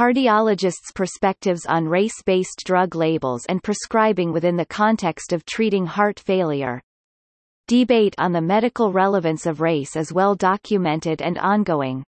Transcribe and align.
Cardiologists' 0.00 0.94
perspectives 0.94 1.66
on 1.66 1.84
race-based 1.84 2.62
drug 2.64 2.94
labels 2.94 3.44
and 3.50 3.62
prescribing 3.62 4.32
within 4.32 4.56
the 4.56 4.64
context 4.64 5.30
of 5.30 5.44
treating 5.44 5.84
heart 5.84 6.18
failure. 6.18 6.80
Debate 7.68 8.14
on 8.16 8.32
the 8.32 8.40
medical 8.40 8.92
relevance 8.92 9.44
of 9.44 9.60
race 9.60 9.96
is 9.96 10.10
well 10.10 10.34
documented 10.34 11.20
and 11.20 11.36
ongoing. 11.36 12.02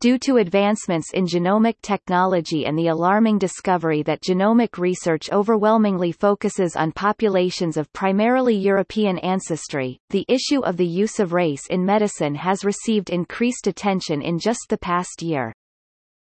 Due 0.00 0.18
to 0.20 0.38
advancements 0.38 1.12
in 1.12 1.26
genomic 1.26 1.74
technology 1.82 2.64
and 2.64 2.78
the 2.78 2.88
alarming 2.88 3.36
discovery 3.36 4.02
that 4.04 4.22
genomic 4.22 4.78
research 4.78 5.30
overwhelmingly 5.32 6.12
focuses 6.12 6.76
on 6.76 6.92
populations 6.92 7.76
of 7.76 7.92
primarily 7.92 8.56
European 8.56 9.18
ancestry, 9.18 9.98
the 10.08 10.24
issue 10.28 10.62
of 10.62 10.78
the 10.78 10.86
use 10.86 11.20
of 11.20 11.34
race 11.34 11.66
in 11.68 11.84
medicine 11.84 12.34
has 12.34 12.64
received 12.64 13.10
increased 13.10 13.66
attention 13.66 14.22
in 14.22 14.38
just 14.38 14.64
the 14.70 14.78
past 14.78 15.20
year. 15.20 15.52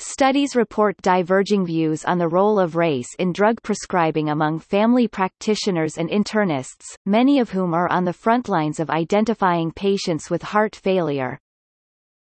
Studies 0.00 0.54
report 0.54 0.96
diverging 1.02 1.66
views 1.66 2.04
on 2.04 2.18
the 2.18 2.28
role 2.28 2.60
of 2.60 2.76
race 2.76 3.08
in 3.18 3.32
drug 3.32 3.60
prescribing 3.62 4.28
among 4.30 4.60
family 4.60 5.08
practitioners 5.08 5.98
and 5.98 6.08
internists, 6.08 6.96
many 7.04 7.40
of 7.40 7.50
whom 7.50 7.74
are 7.74 7.90
on 7.90 8.04
the 8.04 8.12
front 8.12 8.48
lines 8.48 8.78
of 8.78 8.90
identifying 8.90 9.72
patients 9.72 10.30
with 10.30 10.42
heart 10.42 10.76
failure, 10.76 11.38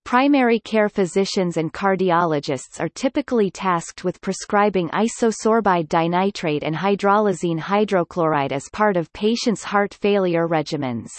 Primary 0.08 0.62
care 0.62 0.88
physicians 0.88 1.58
and 1.58 1.74
cardiologists 1.74 2.80
are 2.80 2.88
typically 2.88 3.52
tasked 3.52 4.06
with 4.06 4.22
prescribing 4.22 4.88
isosorbide 4.92 5.90
dinitrate 5.90 6.64
and 6.64 6.78
hydralazine 6.78 7.60
hydrochloride 7.60 8.54
as 8.54 8.70
part 8.72 8.96
of 8.96 9.12
patients' 9.12 9.66
heart 9.66 9.94
failure 9.94 10.48
regimens. 10.48 11.10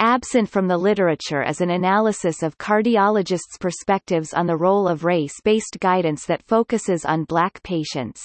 Absent 0.00 0.48
from 0.48 0.66
the 0.66 0.76
literature 0.76 1.44
is 1.44 1.60
an 1.60 1.70
analysis 1.70 2.42
of 2.42 2.58
cardiologists' 2.58 3.60
perspectives 3.60 4.34
on 4.34 4.46
the 4.46 4.56
role 4.56 4.88
of 4.88 5.04
race-based 5.04 5.78
guidance 5.78 6.26
that 6.26 6.42
focuses 6.42 7.04
on 7.04 7.22
black 7.24 7.62
patients. 7.62 8.20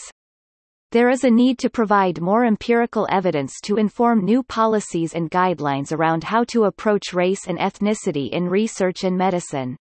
There 0.92 1.10
is 1.10 1.24
a 1.24 1.30
need 1.30 1.60
to 1.60 1.70
provide 1.70 2.22
more 2.22 2.44
empirical 2.44 3.08
evidence 3.12 3.54
to 3.66 3.78
inform 3.78 4.26
new 4.26 4.42
policies 4.42 5.14
and 5.14 5.30
guidelines 5.30 5.92
around 5.92 6.24
how 6.24 6.44
to 6.46 6.64
approach 6.64 7.14
race 7.14 7.48
and 7.48 7.60
ethnicity 7.60 8.32
in 8.32 8.50
research 8.50 9.04
and 9.04 9.16
medicine. 9.16 9.78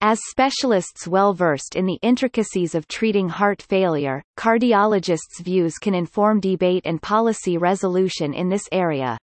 As 0.00 0.18
specialists 0.30 1.06
well 1.06 1.34
versed 1.34 1.76
in 1.76 1.84
the 1.84 1.98
intricacies 2.00 2.74
of 2.74 2.88
treating 2.88 3.28
heart 3.28 3.60
failure, 3.60 4.22
cardiologists' 4.38 5.42
views 5.42 5.74
can 5.74 5.94
inform 5.94 6.40
debate 6.40 6.86
and 6.86 7.02
policy 7.02 7.58
resolution 7.58 8.32
in 8.32 8.48
this 8.48 8.66
area. 8.72 9.18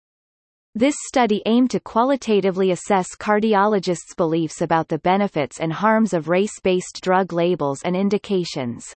This 0.78 0.96
study 1.06 1.40
aimed 1.46 1.70
to 1.70 1.80
qualitatively 1.80 2.70
assess 2.70 3.16
cardiologists' 3.16 4.14
beliefs 4.14 4.60
about 4.60 4.88
the 4.88 4.98
benefits 4.98 5.58
and 5.58 5.72
harms 5.72 6.12
of 6.12 6.28
race-based 6.28 7.00
drug 7.00 7.32
labels 7.32 7.80
and 7.82 7.96
indications. 7.96 8.92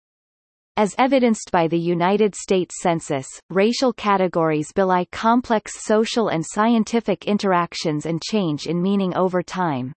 As 0.76 0.96
evidenced 0.98 1.52
by 1.52 1.68
the 1.68 1.78
United 1.78 2.34
States 2.34 2.74
Census, 2.82 3.28
racial 3.48 3.92
categories 3.92 4.72
belie 4.72 5.06
complex 5.12 5.84
social 5.84 6.26
and 6.26 6.44
scientific 6.44 7.26
interactions 7.26 8.06
and 8.06 8.20
change 8.20 8.66
in 8.66 8.82
meaning 8.82 9.16
over 9.16 9.40
time. 9.40 9.92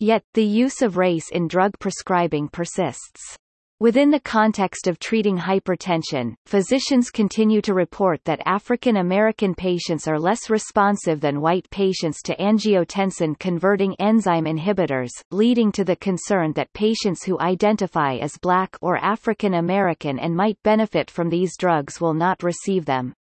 Yet, 0.00 0.24
the 0.32 0.42
use 0.42 0.80
of 0.80 0.96
race 0.96 1.28
in 1.30 1.48
drug 1.48 1.72
prescribing 1.80 2.48
persists. 2.48 3.36
Within 3.80 4.12
the 4.12 4.20
context 4.20 4.86
of 4.86 5.00
treating 5.00 5.36
hypertension, 5.36 6.36
physicians 6.46 7.10
continue 7.10 7.60
to 7.62 7.74
report 7.74 8.24
that 8.24 8.40
African 8.46 8.98
American 8.98 9.52
patients 9.52 10.06
are 10.06 10.18
less 10.18 10.48
responsive 10.48 11.20
than 11.20 11.40
white 11.40 11.68
patients 11.70 12.22
to 12.22 12.36
angiotensin-converting 12.36 13.96
enzyme 13.98 14.44
inhibitors, 14.44 15.10
leading 15.32 15.72
to 15.72 15.84
the 15.84 15.96
concern 15.96 16.52
that 16.52 16.72
patients 16.72 17.24
who 17.24 17.40
identify 17.40 18.14
as 18.14 18.38
Black 18.38 18.76
or 18.80 18.96
African 18.96 19.54
American 19.54 20.20
and 20.20 20.36
might 20.36 20.62
benefit 20.62 21.10
from 21.10 21.28
these 21.28 21.56
drugs 21.56 22.00
will 22.00 22.14
not 22.14 22.44
receive 22.44 22.84
them. 22.84 23.12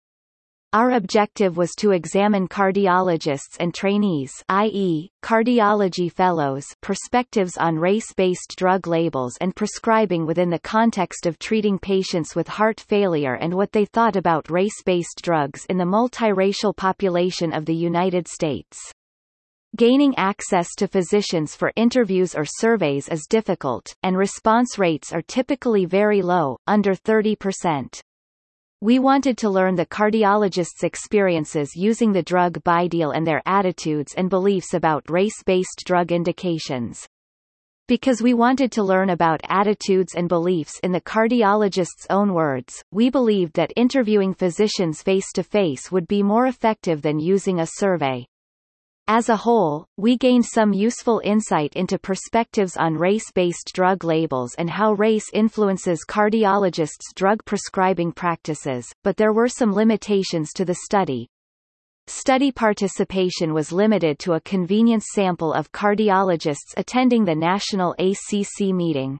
Our 0.75 0.93
objective 0.93 1.59
was 1.59 1.73
to 1.81 1.91
examine 1.91 2.49
cardiologists 2.49 3.59
and 3.61 3.75
trainees 3.75 4.33
i.e., 4.49 5.11
cardiology 5.23 6.11
fellows 6.11 6.65
perspectives 6.81 7.59
on 7.59 7.77
race-based 7.77 8.55
drug 8.57 8.87
labels 8.87 9.37
and 9.43 9.55
prescribing 9.55 10.25
within 10.25 10.49
the 10.49 10.59
context 10.59 11.27
of 11.27 11.39
treating 11.39 11.79
patients 11.79 12.35
with 12.35 12.49
heart 12.49 12.81
failure 12.81 13.35
and 13.35 13.53
what 13.53 13.73
they 13.73 13.85
thought 13.85 14.17
about 14.17 14.51
race-based 14.51 15.21
drugs 15.23 15.67
in 15.67 15.77
the 15.77 15.85
multiracial 15.85 16.75
population 16.75 17.53
of 17.53 17.67
the 17.67 17.75
United 17.75 18.27
States. 18.27 18.79
Gaining 19.77 20.15
access 20.17 20.69
to 20.79 20.89
physicians 20.89 21.55
for 21.55 21.73
interviews 21.77 22.35
or 22.35 22.47
surveys 22.47 23.09
is 23.09 23.27
difficult, 23.29 23.95
and 24.03 24.17
response 24.17 24.79
rates 24.79 25.13
are 25.13 25.23
typically 25.23 25.85
very 25.85 26.23
low, 26.23 26.57
under 26.67 26.95
30%. 26.95 28.01
We 28.83 28.99
wanted 28.99 29.39
to 29.39 29.49
learn 29.49 29.77
the 29.77 29.87
cardiologists' 29.87 30.83
experiences 30.83 31.77
using 31.77 32.11
the 32.11 32.25
drug 32.25 32.61
BiDil 32.65 33.15
and 33.15 33.25
their 33.25 33.41
attitudes 33.47 34.13
and 34.17 34.29
beliefs 34.29 34.75
about 34.75 35.09
race-based 35.09 35.85
drug 35.87 36.11
indications. 36.11 37.07
Because 37.87 38.21
we 38.21 38.35
wanted 38.35 38.73
to 38.73 38.83
learn 38.83 39.11
about 39.11 39.41
attitudes 39.49 40.17
and 40.17 40.29
beliefs 40.29 40.81
in 40.83 40.91
the 40.91 41.01
cardiologist's 41.01 42.09
own 42.11 42.35
words, 42.35 42.83
we 42.91 43.09
believed 43.09 43.53
that 43.55 43.73
interviewing 43.77 44.35
physicians 44.35 45.01
face-to-face 45.01 45.87
-face 45.87 45.93
would 45.93 46.09
be 46.09 46.25
more 46.25 46.49
effective 46.49 47.03
than 47.03 47.21
using 47.21 47.61
a 47.61 47.69
survey. 47.79 48.27
As 49.09 49.29
a 49.29 49.37
whole, 49.37 49.87
we 49.97 50.17
gained 50.17 50.47
some 50.47 50.73
useful 50.73 51.21
insight 51.25 51.75
into 51.75 51.99
perspectives 51.99 52.77
on 52.77 52.95
race-based 52.95 53.73
drug 53.75 54.05
labels 54.05 54.55
and 54.55 54.71
how 54.71 54.93
race 54.93 55.29
influences 55.33 56.05
cardiologists' 56.09 57.13
drug 57.17 57.45
prescribing 57.45 58.13
practices, 58.13 58.87
but 59.03 59.17
there 59.17 59.33
were 59.33 59.49
some 59.49 59.73
limitations 59.73 60.53
to 60.53 60.65
the 60.65 60.77
study. 60.85 61.29
Study 62.07 62.53
participation 62.53 63.53
was 63.53 63.73
limited 63.73 64.21
to 64.21 64.35
a 64.35 64.41
convenience 64.41 65.07
sample 65.13 65.53
of 65.53 65.73
cardiologists 65.73 66.75
attending 66.77 67.25
the 67.25 67.35
national 67.35 67.97
ACC 67.99 68.73
meeting. 68.73 69.19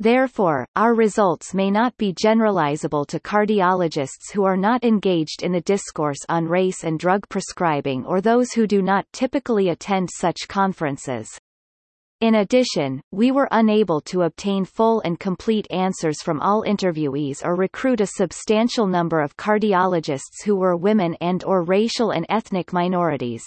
Therefore, 0.00 0.66
our 0.76 0.94
results 0.94 1.52
may 1.52 1.70
not 1.70 1.94
be 1.98 2.14
generalizable 2.14 3.06
to 3.08 3.20
cardiologists 3.20 4.32
who 4.32 4.44
are 4.44 4.56
not 4.56 4.82
engaged 4.82 5.42
in 5.42 5.52
the 5.52 5.60
discourse 5.60 6.16
on 6.30 6.46
race 6.46 6.84
and 6.84 6.98
drug 6.98 7.28
prescribing 7.28 8.06
or 8.06 8.22
those 8.22 8.52
who 8.52 8.66
do 8.66 8.80
not 8.80 9.04
typically 9.12 9.68
attend 9.68 10.08
such 10.10 10.48
conferences. 10.48 11.28
In 12.22 12.36
addition, 12.36 13.02
we 13.12 13.30
were 13.30 13.48
unable 13.50 14.00
to 14.06 14.22
obtain 14.22 14.64
full 14.64 15.02
and 15.02 15.20
complete 15.20 15.66
answers 15.70 16.22
from 16.22 16.40
all 16.40 16.64
interviewees 16.64 17.44
or 17.44 17.54
recruit 17.54 18.00
a 18.00 18.06
substantial 18.06 18.86
number 18.86 19.20
of 19.20 19.36
cardiologists 19.36 20.44
who 20.46 20.56
were 20.56 20.78
women 20.78 21.14
and 21.20 21.44
or 21.44 21.62
racial 21.62 22.10
and 22.10 22.24
ethnic 22.30 22.72
minorities. 22.72 23.44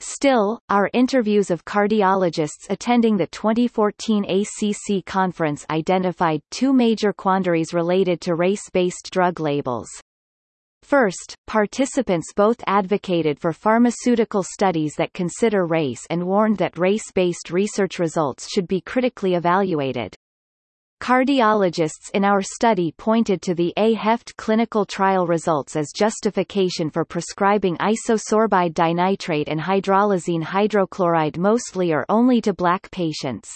Still, 0.00 0.58
our 0.68 0.90
interviews 0.92 1.50
of 1.50 1.64
cardiologists 1.64 2.68
attending 2.68 3.16
the 3.16 3.26
2014 3.28 4.24
ACC 4.24 5.04
conference 5.04 5.64
identified 5.70 6.42
two 6.50 6.72
major 6.72 7.12
quandaries 7.12 7.72
related 7.72 8.20
to 8.22 8.34
race-based 8.34 9.10
drug 9.10 9.40
labels. 9.40 9.88
First, 10.82 11.34
participants 11.46 12.32
both 12.36 12.56
advocated 12.66 13.40
for 13.40 13.54
pharmaceutical 13.54 14.42
studies 14.42 14.94
that 14.98 15.14
consider 15.14 15.64
race 15.64 16.06
and 16.10 16.26
warned 16.26 16.58
that 16.58 16.76
race-based 16.76 17.50
research 17.50 17.98
results 17.98 18.48
should 18.52 18.68
be 18.68 18.82
critically 18.82 19.34
evaluated. 19.34 20.14
Cardiologists 21.04 22.08
in 22.14 22.24
our 22.24 22.40
study 22.40 22.90
pointed 22.96 23.42
to 23.42 23.54
the 23.54 23.74
A-HeFT 23.76 24.36
clinical 24.38 24.86
trial 24.86 25.26
results 25.26 25.76
as 25.76 25.92
justification 25.94 26.88
for 26.88 27.04
prescribing 27.04 27.76
isosorbide 27.76 28.72
dinitrate 28.72 29.48
and 29.48 29.60
hydralazine 29.60 30.42
hydrochloride 30.42 31.36
mostly 31.36 31.92
or 31.92 32.06
only 32.08 32.40
to 32.40 32.54
black 32.54 32.90
patients. 32.90 33.50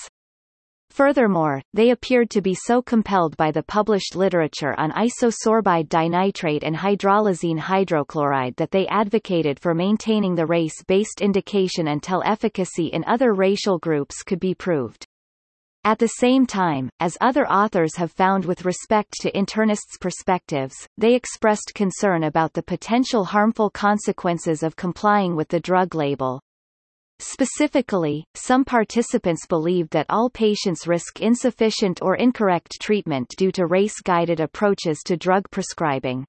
Furthermore, 0.91 1.63
they 1.73 1.89
appeared 1.89 2.29
to 2.33 2.43
be 2.43 2.53
so 2.55 2.83
compelled 2.83 3.35
by 3.39 3.51
the 3.51 3.63
published 3.63 4.15
literature 4.15 4.79
on 4.79 4.93
isosorbide 4.93 5.89
dinitrate 5.89 6.63
and 6.63 6.77
hydralazine 6.77 7.59
hydrochloride 7.59 8.57
that 8.57 8.73
they 8.73 8.87
advocated 8.89 9.59
for 9.59 9.73
maintaining 9.73 10.35
the 10.35 10.45
race-based 10.45 11.23
indication 11.23 11.89
until 11.89 12.23
efficacy 12.27 12.89
in 12.89 13.05
other 13.07 13.33
racial 13.33 13.79
groups 13.79 14.23
could 14.23 14.39
be 14.39 14.55
proved. 14.55 15.08
At 15.85 15.99
the 15.99 16.09
same 16.09 16.45
time, 16.47 16.91
as 17.01 17.17
other 17.21 17.47
authors 17.47 17.97
have 17.97 18.13
found 18.13 18.45
with 18.45 18.65
respect 18.65 19.15
to 19.21 19.33
internists' 19.33 19.99
perspectives, 20.01 20.75
they 20.99 21.15
expressed 21.15 21.73
concern 21.75 22.25
about 22.25 22.53
the 22.53 22.63
potential 22.63 23.25
harmful 23.25 23.71
consequences 23.71 24.63
of 24.63 24.77
complying 24.77 25.37
with 25.37 25.49
the 25.49 25.61
drug 25.61 25.95
label. 25.95 26.41
Specifically, 27.21 28.25
some 28.35 28.65
participants 28.65 29.47
believed 29.47 29.91
that 29.91 30.07
all 30.09 30.31
patients 30.31 30.87
risk 30.87 31.21
insufficient 31.21 32.01
or 32.03 32.17
incorrect 32.17 32.81
treatment 32.81 33.29
due 33.37 33.51
to 33.53 33.67
race-guided 33.67 34.41
approaches 34.41 35.01
to 35.07 35.17
drug 35.17 35.45
prescribing. 35.51 36.25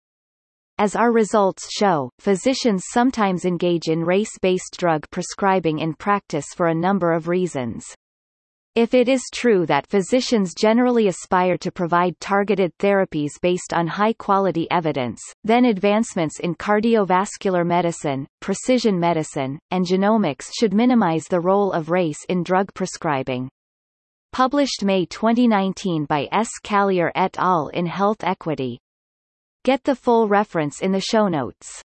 As 0.79 0.95
our 0.95 1.11
results 1.11 1.69
show, 1.77 2.09
physicians 2.19 2.85
sometimes 2.91 3.45
engage 3.45 3.87
in 3.87 4.05
race-based 4.05 4.77
drug 4.77 5.05
prescribing 5.11 5.79
in 5.79 5.93
practice 5.93 6.45
for 6.55 6.67
a 6.67 6.73
number 6.73 7.11
of 7.11 7.27
reasons. 7.27 7.85
If 8.79 8.93
it 8.93 9.09
is 9.09 9.29
true 9.33 9.65
that 9.65 9.87
physicians 9.87 10.53
generally 10.53 11.09
aspire 11.09 11.57
to 11.57 11.69
provide 11.69 12.17
targeted 12.21 12.71
therapies 12.77 13.31
based 13.41 13.73
on 13.73 13.87
high-quality 13.87 14.71
evidence, 14.71 15.19
then 15.43 15.65
advancements 15.65 16.39
in 16.39 16.55
cardiovascular 16.55 17.67
medicine, 17.67 18.25
precision 18.39 18.97
medicine, 18.97 19.59
and 19.69 19.85
genomics 19.85 20.45
should 20.57 20.73
minimize 20.73 21.25
the 21.25 21.41
role 21.41 21.73
of 21.73 21.89
race 21.89 22.23
in 22.29 22.41
drug 22.41 22.73
prescribing. 22.73 23.49
Published 24.31 24.85
May 24.85 25.05
2019 25.07 26.05
by 26.05 26.29
S. 26.31 26.47
Callier 26.63 27.11
et 27.15 27.35
al. 27.37 27.67
in 27.73 27.85
Health 27.85 28.23
Equity. 28.23 28.79
Get 29.65 29.83
the 29.83 29.93
full 29.93 30.29
reference 30.29 30.79
in 30.79 30.93
the 30.93 31.01
show 31.01 31.27
notes. 31.27 31.83